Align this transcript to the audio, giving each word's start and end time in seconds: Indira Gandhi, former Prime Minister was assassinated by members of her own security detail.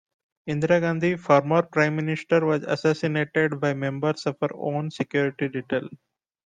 Indira 0.47 0.79
Gandhi, 0.81 1.15
former 1.15 1.61
Prime 1.61 1.95
Minister 1.95 2.43
was 2.43 2.63
assassinated 2.63 3.59
by 3.61 3.75
members 3.75 4.25
of 4.25 4.35
her 4.41 4.49
own 4.55 4.89
security 4.89 5.47
detail. 5.47 5.89